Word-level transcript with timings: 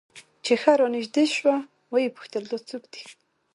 چې 0.45 0.53
ښه 0.61 0.71
رانژدې 0.79 1.25
سوه 1.35 1.55
ويې 1.93 2.13
پوښتل 2.15 2.43
دا 2.51 2.57
څوک 2.69 2.83
دى. 2.93 3.03